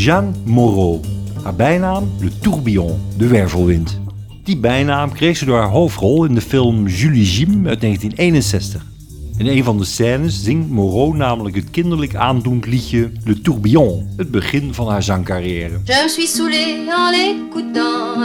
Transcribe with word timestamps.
Jeanne 0.00 0.32
Moreau. 0.44 1.00
Haar 1.42 1.54
bijnaam 1.54 2.10
Le 2.20 2.30
Tourbillon, 2.38 3.00
de 3.16 3.26
wervelwind. 3.26 4.00
Die 4.44 4.56
bijnaam 4.56 5.12
kreeg 5.12 5.36
ze 5.36 5.44
door 5.44 5.58
haar 5.58 5.68
hoofdrol 5.68 6.24
in 6.24 6.34
de 6.34 6.40
film 6.40 6.86
Julie 6.86 7.24
Jim 7.24 7.66
uit 7.66 7.80
1961. 7.80 8.86
In 9.36 9.46
een 9.46 9.64
van 9.64 9.78
de 9.78 9.84
scènes 9.84 10.42
zingt 10.42 10.70
Moreau 10.70 11.16
namelijk 11.16 11.56
het 11.56 11.70
kinderlijk 11.70 12.14
aandoend 12.14 12.66
liedje 12.66 13.12
Le 13.24 13.40
Tourbillon, 13.40 14.08
het 14.16 14.30
begin 14.30 14.74
van 14.74 14.88
haar 14.88 15.02
zangcarrière. 15.02 15.80
Je 15.84 16.04
suis 16.08 16.38
en 16.38 16.84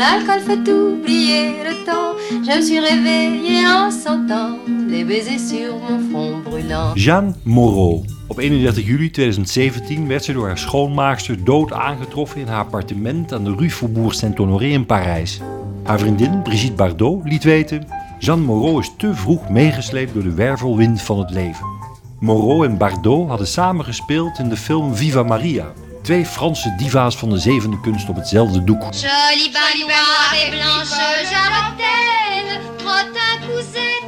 l'alcool 0.00 0.40
fait 0.40 0.72
oublier 0.72 1.62
le 1.66 1.74
temps. 1.84 2.16
Je 2.30 2.56
me 2.56 2.62
suis 2.62 2.80
réveillée 2.80 3.66
en 3.66 3.90
sentant 3.90 4.52
des 4.88 5.04
baisers 5.04 5.38
sur 5.38 5.76
mon 5.76 5.98
front 6.10 6.40
brûlant. 6.42 6.94
Jeanne 6.94 7.34
Moreau. 7.44 8.04
Op 8.28 8.38
31 8.38 8.84
juli 8.86 9.10
2017 9.10 10.08
werd 10.08 10.24
ze 10.24 10.32
door 10.32 10.46
haar 10.46 10.58
schoonmaakster 10.58 11.44
dood 11.44 11.72
aangetroffen 11.72 12.40
in 12.40 12.46
haar 12.46 12.64
appartement 12.64 13.32
aan 13.32 13.44
de 13.44 13.54
Rue 13.54 13.70
Faubourg 13.70 14.14
Saint-Honoré 14.14 14.66
in 14.66 14.86
Parijs. 14.86 15.40
Haar 15.84 15.98
vriendin 15.98 16.42
Brigitte 16.42 16.74
Bardot 16.74 17.24
liet 17.24 17.44
weten: 17.44 17.86
Jeanne 18.18 18.44
Moreau 18.44 18.80
is 18.80 18.92
te 18.96 19.14
vroeg 19.14 19.48
meegesleept 19.48 20.14
door 20.14 20.22
de 20.22 20.34
wervelwind 20.34 21.02
van 21.02 21.18
het 21.18 21.30
leven. 21.30 21.66
Moreau 22.20 22.66
en 22.66 22.76
Bardot 22.76 23.28
hadden 23.28 23.46
samen 23.46 23.84
gespeeld 23.84 24.38
in 24.38 24.48
de 24.48 24.56
film 24.56 24.94
Viva 24.94 25.22
Maria. 25.22 25.72
Twee 26.02 26.24
Franse 26.24 26.74
diva's 26.78 27.16
van 27.16 27.30
de 27.30 27.38
zevende 27.38 27.80
kunst 27.80 28.08
op 28.08 28.16
hetzelfde 28.16 28.64
doek. 28.64 28.82
Jolie 28.82 29.50
baignoire 29.52 30.36
et 30.44 30.50
blanche 30.50 31.26
jarretelle, 31.30 32.60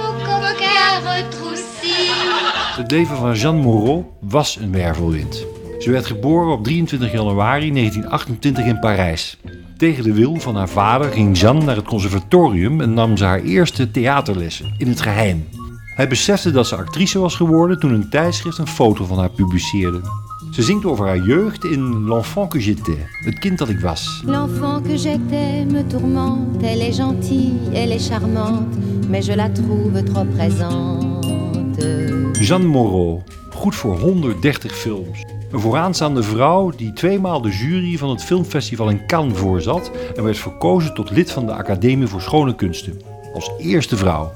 au 0.00 0.12
coquin 0.24 1.02
retroussi. 1.04 1.94
Het 2.76 2.90
leven 2.90 3.16
van 3.16 3.34
Jeanne 3.34 3.62
Moreau 3.62 4.04
was 4.20 4.56
een 4.56 4.72
wervelwind. 4.72 5.44
Ze 5.78 5.90
werd 5.90 6.06
geboren 6.06 6.52
op 6.52 6.64
23 6.64 7.12
januari 7.12 7.72
1928 7.72 8.64
in 8.64 8.78
Parijs. 8.78 9.36
Tegen 9.76 10.04
de 10.04 10.12
wil 10.12 10.36
van 10.36 10.56
haar 10.56 10.68
vader 10.68 11.12
ging 11.12 11.38
Jeanne 11.38 11.64
naar 11.64 11.76
het 11.76 11.88
conservatorium 11.88 12.80
en 12.80 12.94
nam 12.94 13.16
ze 13.16 13.24
haar 13.24 13.42
eerste 13.42 13.90
theaterlessen 13.90 14.74
in 14.78 14.88
het 14.88 15.00
geheim. 15.00 15.48
Hij 15.94 16.08
besefte 16.08 16.50
dat 16.50 16.66
ze 16.66 16.76
actrice 16.76 17.18
was 17.18 17.34
geworden 17.34 17.78
toen 17.78 17.92
een 17.92 18.10
tijdschrift 18.10 18.58
een 18.58 18.66
foto 18.66 19.04
van 19.04 19.18
haar 19.18 19.30
publiceerde. 19.30 20.00
Ze 20.50 20.62
zingt 20.62 20.84
over 20.84 21.06
haar 21.06 21.18
jeugd 21.18 21.64
in 21.64 22.04
L'enfant 22.04 22.48
que 22.48 22.60
j'étais, 22.60 22.98
het 23.24 23.38
kind 23.38 23.58
dat 23.58 23.68
ik 23.68 23.80
was. 23.80 24.22
L'enfant 24.24 24.82
que 24.82 24.96
j'étais 24.96 25.64
me 25.70 25.86
tourmente, 25.86 26.62
elle 26.62 26.80
est 26.80 26.96
gentille, 26.96 27.58
elle 27.72 27.92
est 27.94 28.08
charmante, 28.08 28.76
mais 29.08 29.26
je 29.26 29.34
la 29.34 29.48
trouve 29.48 30.02
trop 30.02 30.26
présente. 30.34 31.24
Jeanne 32.32 32.66
Moreau, 32.66 33.22
goed 33.50 33.74
voor 33.74 33.98
130 33.98 34.72
films. 34.72 35.24
Een 35.50 35.60
vooraanstaande 35.60 36.22
vrouw 36.22 36.70
die 36.76 36.92
tweemaal 36.92 37.40
de 37.40 37.50
jury 37.50 37.96
van 37.96 38.10
het 38.10 38.24
filmfestival 38.24 38.88
in 38.88 39.06
Cannes 39.06 39.38
voorzat 39.38 39.90
en 40.16 40.24
werd 40.24 40.38
verkozen 40.38 40.94
tot 40.94 41.10
lid 41.10 41.30
van 41.30 41.46
de 41.46 41.52
Academie 41.52 42.06
voor 42.06 42.20
Schone 42.20 42.54
Kunsten. 42.54 43.00
Als 43.34 43.50
eerste 43.58 43.96
vrouw. 43.96 44.32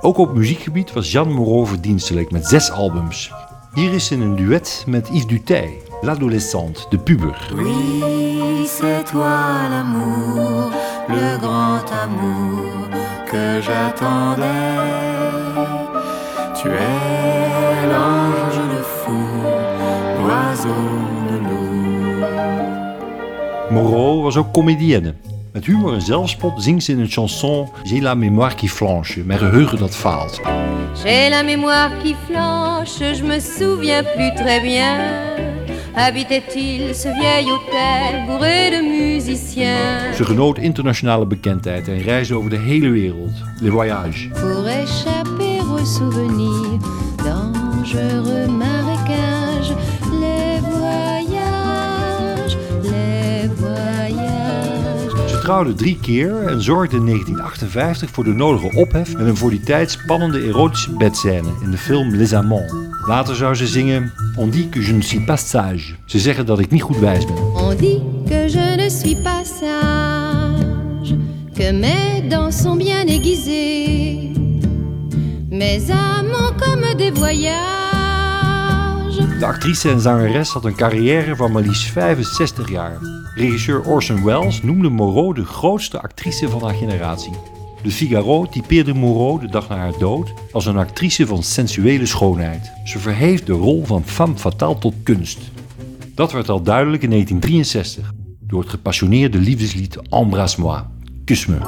Ook 0.00 0.18
op 0.18 0.34
muziekgebied 0.34 0.92
was 0.92 1.12
Jeanne 1.12 1.34
Moreau 1.34 1.66
verdienstelijk 1.66 2.30
met 2.30 2.46
zes 2.46 2.70
albums. 2.70 3.32
Hier 3.74 3.92
is 3.92 4.06
ze 4.06 4.14
in 4.14 4.20
een 4.20 4.36
duet 4.36 4.84
met 4.86 5.08
Yves 5.08 5.26
Duteil, 5.26 5.70
l'adolescente, 6.00 6.86
de 6.88 6.98
puber. 6.98 7.50
Oui, 7.54 8.66
c'est 8.66 9.04
toi 9.04 9.68
l'amour, 9.70 10.70
le 11.08 11.38
grand 11.38 11.92
amour 12.02 12.88
que 13.30 13.60
j'attendais. 13.62 14.76
Tu 16.60 16.68
es 16.68 17.86
l'ange, 17.86 18.60
le 18.74 18.82
fou, 18.82 19.26
l'oiseau, 20.18 20.84
le 21.30 21.38
loup. 21.38 22.26
Moreau 23.70 24.22
was 24.22 24.36
ook 24.36 24.52
comedienne. 24.52 25.14
Met 25.52 25.64
humor 25.64 25.94
en 25.94 26.02
zelfspot 26.02 26.62
zingt 26.62 26.84
ze 26.84 26.92
in 26.92 26.98
een 26.98 27.10
chanson 27.10 27.68
J'ai 27.82 28.00
la 28.00 28.14
mémoire 28.14 28.54
qui 28.54 28.68
flanche, 28.68 29.24
mijn 29.24 29.38
geheugen 29.38 29.78
dat 29.78 29.96
faalt. 29.96 30.40
J'ai 30.94 31.30
la 31.30 31.42
mémoire 31.42 31.90
qui 32.02 32.14
flanche, 32.26 32.98
je 32.98 33.24
me 33.24 33.38
souviens 33.38 34.02
plus 34.02 34.34
très 34.36 34.60
bien. 34.60 34.98
Habitait-il 35.96 36.94
ce 36.94 37.08
vieil 37.08 37.46
hôtel 37.50 38.26
bourré 38.26 38.70
de 38.70 38.80
musiciens? 38.82 40.12
Ze 40.14 40.24
genoot 40.24 40.58
internationale 40.58 41.26
bekendheid 41.26 41.88
en 41.88 41.98
reisde 42.04 42.34
over 42.34 42.50
de 42.50 42.56
hele 42.56 42.90
wereld. 42.90 43.32
Les 43.60 43.70
voyages. 43.70 44.30
Pour 44.34 44.68
échapper 44.68 45.60
aux 45.60 45.84
souvenirs 45.84 46.78
dangereux 47.18 48.46
marécages, 48.48 49.29
trouwde 55.40 55.74
drie 55.74 55.98
keer 56.00 56.46
en 56.46 56.62
zorgde 56.62 56.96
in 56.96 57.04
1958 57.04 58.10
voor 58.10 58.24
de 58.24 58.32
nodige 58.32 58.76
ophef 58.76 59.16
met 59.16 59.26
een 59.26 59.36
voor 59.36 59.50
die 59.50 59.60
tijd 59.60 59.90
spannende 59.90 60.42
erotische 60.42 60.96
bedscène 60.96 61.48
in 61.62 61.70
de 61.70 61.76
film 61.76 62.14
Les 62.14 62.34
Amants. 62.34 62.74
Later 63.06 63.36
zou 63.36 63.54
ze 63.54 63.66
zingen 63.66 64.12
On 64.36 64.50
dit 64.50 64.68
que 64.68 64.80
je 64.80 64.92
ne 64.92 65.02
suis 65.02 65.24
pas 65.24 65.48
sage. 65.48 65.94
Ze 66.04 66.18
zeggen 66.18 66.46
dat 66.46 66.58
ik 66.58 66.70
niet 66.70 66.82
goed 66.82 66.98
wijs 66.98 67.24
ben. 67.24 67.36
On 67.54 67.76
dit 67.76 68.00
que 68.26 68.48
je 68.48 68.74
ne 68.76 68.90
suis 68.90 69.22
pas 69.22 69.58
sage, 69.58 71.16
que 71.54 71.72
mes 71.72 72.28
dents 72.28 72.62
sont 72.62 72.78
bien 72.78 73.08
aiguisées, 73.08 74.32
mes 75.48 75.90
amants 75.90 76.54
comme 76.58 76.96
des 76.96 77.12
voyages. 77.14 77.80
De 79.38 79.46
actrice 79.46 79.90
en 79.90 80.00
zangeres 80.00 80.52
had 80.52 80.64
een 80.64 80.74
carrière 80.74 81.36
van 81.36 81.52
maar 81.52 81.62
liefst 81.62 81.90
65 81.90 82.70
jaar. 82.70 82.98
Regisseur 83.40 83.84
Orson 83.86 84.24
Welles 84.24 84.62
noemde 84.62 84.88
Moreau 84.88 85.34
de 85.34 85.44
grootste 85.44 86.00
actrice 86.00 86.48
van 86.48 86.62
haar 86.62 86.74
generatie. 86.74 87.32
De 87.82 87.90
Figaro 87.90 88.46
typeerde 88.46 88.94
Moreau 88.94 89.40
de 89.40 89.46
dag 89.46 89.68
na 89.68 89.76
haar 89.76 89.98
dood 89.98 90.32
als 90.52 90.66
een 90.66 90.76
actrice 90.76 91.26
van 91.26 91.42
sensuele 91.42 92.06
schoonheid. 92.06 92.72
Ze 92.84 92.98
verheeft 92.98 93.46
de 93.46 93.52
rol 93.52 93.84
van 93.84 94.04
femme 94.04 94.36
fatale 94.36 94.78
tot 94.78 94.94
kunst. 95.02 95.38
Dat 96.14 96.32
werd 96.32 96.48
al 96.48 96.62
duidelijk 96.62 97.02
in 97.02 97.10
1963 97.10 98.12
door 98.40 98.60
het 98.60 98.70
gepassioneerde 98.70 99.38
liefdeslied 99.38 99.96
Embrasse-moi, 99.96 100.82
Kus 101.24 101.46
me. 101.46 101.58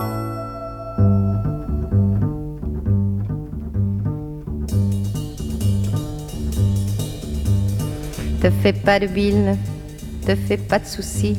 Te 8.38 8.52
fais 8.60 8.78
pas 8.84 8.98
de 8.98 9.08
bile, 9.08 9.56
te 10.24 10.36
fais 10.46 10.60
pas 10.66 10.80
de 10.80 10.88
soucis. 10.88 11.36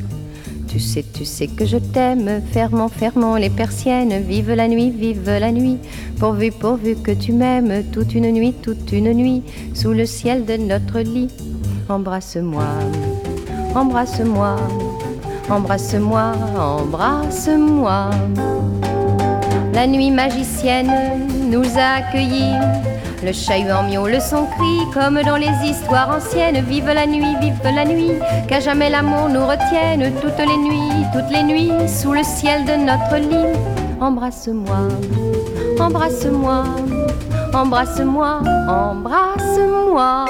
Tu 0.74 0.80
sais, 0.80 1.04
tu 1.14 1.24
sais 1.24 1.46
que 1.46 1.64
je 1.64 1.76
t'aime. 1.76 2.42
Fermons, 2.50 2.88
fermons 2.88 3.36
les 3.36 3.48
persiennes. 3.48 4.24
Vive 4.26 4.54
la 4.54 4.66
nuit, 4.66 4.90
vive 4.90 5.30
la 5.30 5.52
nuit. 5.52 5.78
Pourvu, 6.18 6.50
pourvu 6.50 6.96
que 6.96 7.12
tu 7.12 7.30
m'aimes. 7.30 7.84
Toute 7.92 8.12
une 8.16 8.28
nuit, 8.32 8.52
toute 8.60 8.90
une 8.90 9.12
nuit. 9.12 9.44
Sous 9.72 9.92
le 9.92 10.04
ciel 10.04 10.44
de 10.44 10.56
notre 10.56 10.98
lit. 10.98 11.28
Embrasse-moi, 11.88 12.66
embrasse-moi, 13.76 14.56
embrasse-moi, 15.48 16.32
embrasse-moi. 16.58 18.10
La 19.74 19.86
nuit 19.86 20.10
magicienne 20.10 20.90
nous 21.52 21.78
a 21.78 21.98
accueillis. 21.98 22.58
Le 23.22 23.32
chat-huant 23.32 23.84
miaule 23.84 24.20
son 24.20 24.46
cri 24.46 24.90
comme 24.92 25.22
dans 25.22 25.36
les 25.36 25.52
histoires 25.64 26.16
anciennes. 26.16 26.64
Vive 26.64 26.86
la 26.86 27.06
nuit, 27.06 27.36
vive 27.40 27.60
la 27.64 27.84
nuit, 27.84 28.12
qu'à 28.48 28.60
jamais 28.60 28.90
l'amour 28.90 29.28
nous 29.28 29.46
retienne. 29.46 30.12
Toutes 30.20 30.38
les 30.38 30.56
nuits, 30.56 31.04
toutes 31.12 31.30
les 31.30 31.42
nuits, 31.42 31.88
sous 31.88 32.12
le 32.12 32.22
ciel 32.22 32.64
de 32.64 32.72
notre 32.72 33.16
lit. 33.16 33.58
Embrasse-moi, 34.00 34.88
embrasse-moi, 35.78 36.64
embrasse-moi, 37.54 38.40
embrasse-moi. 38.68 40.24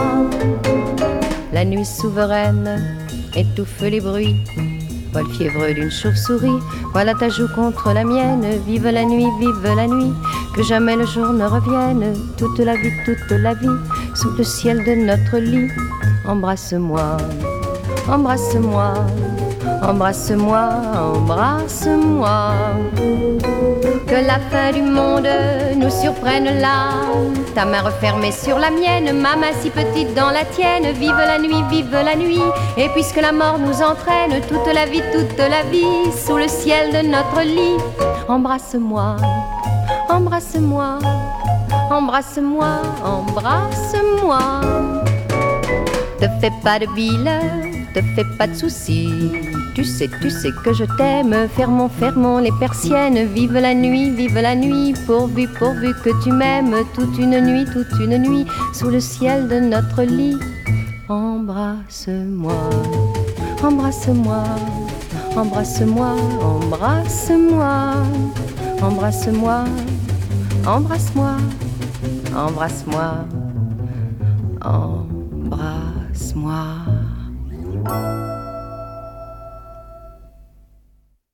La 1.52 1.64
nuit 1.64 1.84
souveraine 1.84 3.00
étouffe 3.34 3.80
les 3.80 4.00
bruits. 4.00 4.36
Vol 5.14 5.30
fiévreux 5.30 5.72
d'une 5.72 5.92
chauve-souris, 5.92 6.58
voilà 6.92 7.14
ta 7.14 7.28
joue 7.28 7.46
contre 7.54 7.92
la 7.92 8.02
mienne. 8.02 8.44
Vive 8.66 8.88
la 8.88 9.04
nuit, 9.04 9.28
vive 9.38 9.74
la 9.76 9.86
nuit, 9.86 10.12
que 10.56 10.62
jamais 10.64 10.96
le 10.96 11.06
jour 11.06 11.32
ne 11.32 11.44
revienne. 11.44 12.14
Toute 12.36 12.58
la 12.58 12.74
vie, 12.74 12.90
toute 13.04 13.30
la 13.30 13.54
vie, 13.54 13.78
sous 14.16 14.30
le 14.36 14.42
ciel 14.42 14.78
de 14.84 15.06
notre 15.06 15.38
lit. 15.38 15.70
Embrasse-moi, 16.26 17.16
embrasse-moi, 18.08 18.94
embrasse-moi, 19.82 20.68
embrasse-moi. 21.14 22.52
Que 24.06 24.14
la 24.26 24.38
fin 24.50 24.72
du 24.72 24.82
monde 24.82 25.28
nous 25.76 25.90
surprenne 25.90 26.60
là. 26.60 26.90
Ta 27.54 27.64
main 27.64 27.82
refermée 27.82 28.32
sur 28.32 28.58
la 28.58 28.70
mienne, 28.70 29.12
ma 29.18 29.34
main 29.36 29.52
si 29.60 29.70
petite 29.70 30.14
dans 30.14 30.30
la 30.30 30.44
tienne. 30.44 30.92
Vive 30.92 31.16
la 31.16 31.38
nuit, 31.38 31.62
vive 31.70 31.90
la 31.92 32.14
nuit. 32.14 32.42
Et 32.76 32.88
puisque 32.90 33.20
la 33.20 33.32
mort 33.32 33.58
nous 33.58 33.82
entraîne, 33.82 34.40
toute 34.48 34.72
la 34.72 34.86
vie, 34.86 35.02
toute 35.12 35.38
la 35.38 35.62
vie, 35.70 36.12
sous 36.26 36.36
le 36.36 36.48
ciel 36.48 36.92
de 36.92 37.08
notre 37.08 37.40
lit. 37.42 37.78
Embrasse-moi, 38.28 39.16
embrasse-moi, 40.08 40.98
embrasse-moi, 41.90 42.66
embrasse-moi. 43.04 44.38
Te 46.20 46.26
fais 46.40 46.52
pas 46.62 46.78
de 46.78 46.86
bile, 46.94 47.30
te 47.94 48.00
fais 48.14 48.24
pas 48.38 48.46
de 48.46 48.54
soucis. 48.54 49.32
Tu 49.74 49.84
sais, 49.84 50.08
tu 50.20 50.30
sais 50.30 50.50
que 50.64 50.72
je 50.72 50.84
t'aime. 50.98 51.34
Fermons, 51.56 51.88
fermons 51.88 52.38
les 52.38 52.52
persiennes. 52.60 53.26
Vive 53.34 53.54
la 53.54 53.74
nuit, 53.74 54.10
vive 54.10 54.38
la 54.40 54.54
nuit. 54.54 54.94
Pourvu, 55.06 55.48
pourvu 55.58 55.94
que 56.04 56.10
tu 56.22 56.30
m'aimes. 56.32 56.76
Toute 56.94 57.18
une 57.18 57.40
nuit, 57.40 57.64
toute 57.72 57.98
une 58.00 58.18
nuit. 58.18 58.46
Sous 58.72 58.90
le 58.90 59.00
ciel 59.00 59.48
de 59.48 59.60
notre 59.60 60.02
lit. 60.02 60.36
Embrasse-moi, 61.06 62.54
embrasse-moi, 63.62 64.42
embrasse-moi, 65.36 66.16
embrasse-moi, 66.46 67.94
embrasse-moi, 68.80 69.64
embrasse-moi, 70.46 71.36
embrasse-moi, 72.34 73.26
embrasse-moi. 74.64 77.03
Música 77.84 78.43